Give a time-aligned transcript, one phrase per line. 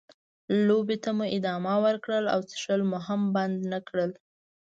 [0.67, 4.11] لوبې ته مو ادامه ورکړه او څښل مو هم بند نه کړل.